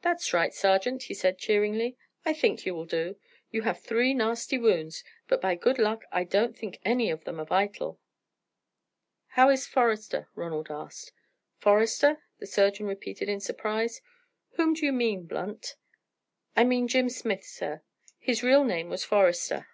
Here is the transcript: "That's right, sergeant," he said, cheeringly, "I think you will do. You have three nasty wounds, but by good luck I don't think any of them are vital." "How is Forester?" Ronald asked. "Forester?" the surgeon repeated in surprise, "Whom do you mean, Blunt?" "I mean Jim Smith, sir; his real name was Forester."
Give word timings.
"That's 0.00 0.32
right, 0.32 0.54
sergeant," 0.54 1.02
he 1.02 1.12
said, 1.12 1.36
cheeringly, 1.36 1.98
"I 2.24 2.32
think 2.32 2.64
you 2.64 2.74
will 2.74 2.86
do. 2.86 3.16
You 3.50 3.60
have 3.60 3.78
three 3.78 4.14
nasty 4.14 4.56
wounds, 4.56 5.04
but 5.28 5.42
by 5.42 5.54
good 5.54 5.78
luck 5.78 6.06
I 6.10 6.24
don't 6.24 6.56
think 6.56 6.80
any 6.82 7.10
of 7.10 7.24
them 7.24 7.38
are 7.38 7.44
vital." 7.44 8.00
"How 9.36 9.50
is 9.50 9.66
Forester?" 9.66 10.30
Ronald 10.34 10.68
asked. 10.70 11.12
"Forester?" 11.58 12.22
the 12.38 12.46
surgeon 12.46 12.86
repeated 12.86 13.28
in 13.28 13.40
surprise, 13.40 14.00
"Whom 14.52 14.72
do 14.72 14.86
you 14.86 14.92
mean, 14.92 15.26
Blunt?" 15.26 15.76
"I 16.56 16.64
mean 16.64 16.88
Jim 16.88 17.10
Smith, 17.10 17.44
sir; 17.44 17.82
his 18.18 18.42
real 18.42 18.64
name 18.64 18.88
was 18.88 19.04
Forester." 19.04 19.68